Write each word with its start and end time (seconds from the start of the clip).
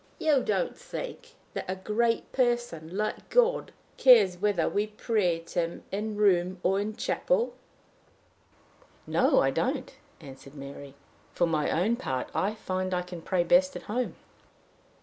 You 0.17 0.41
don't 0.41 0.75
think, 0.75 1.19
miss, 1.21 1.31
that 1.53 1.65
a 1.69 1.75
great 1.75 2.31
person 2.31 2.97
like 2.97 3.29
God 3.29 3.71
cares 3.97 4.39
whether 4.39 4.67
we 4.67 4.87
pray 4.87 5.37
to 5.37 5.59
him 5.59 5.83
in 5.91 6.13
a 6.13 6.15
room 6.15 6.59
or 6.63 6.79
in 6.79 6.89
a 6.89 6.93
church?" 6.93 7.51
"No, 9.05 9.41
I 9.41 9.51
don't," 9.51 9.93
answered 10.19 10.55
Mary. 10.55 10.95
"For 11.35 11.45
my 11.45 11.69
own 11.69 11.97
part, 11.97 12.31
I 12.33 12.55
find 12.55 12.95
I 12.95 13.03
can 13.03 13.21
pray 13.21 13.43
best 13.43 13.75
at 13.75 13.83
home." 13.83 14.15